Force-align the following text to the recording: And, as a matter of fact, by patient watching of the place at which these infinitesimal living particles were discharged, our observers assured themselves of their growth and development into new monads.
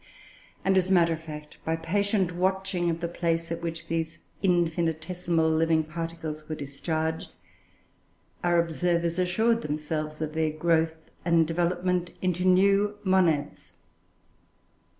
And, 0.65 0.77
as 0.77 0.89
a 0.89 0.95
matter 0.95 1.13
of 1.13 1.21
fact, 1.21 1.59
by 1.63 1.75
patient 1.75 2.31
watching 2.31 2.89
of 2.89 3.01
the 3.01 3.07
place 3.07 3.51
at 3.51 3.61
which 3.61 3.85
these 3.85 4.17
infinitesimal 4.41 5.47
living 5.47 5.83
particles 5.83 6.49
were 6.49 6.55
discharged, 6.55 7.29
our 8.43 8.59
observers 8.59 9.19
assured 9.19 9.61
themselves 9.61 10.19
of 10.19 10.33
their 10.33 10.49
growth 10.53 11.11
and 11.23 11.45
development 11.45 12.09
into 12.19 12.43
new 12.45 12.97
monads. 13.03 13.73